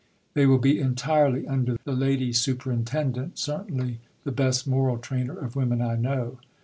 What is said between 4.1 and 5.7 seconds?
the best moral trainer of